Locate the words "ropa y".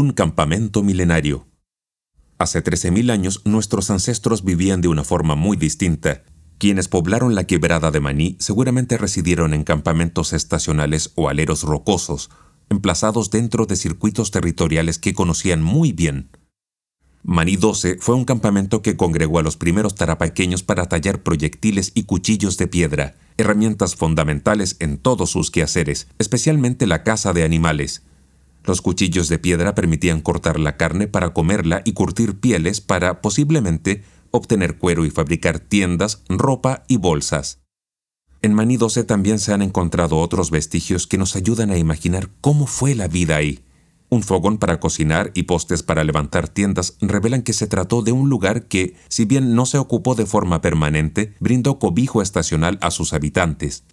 36.28-36.98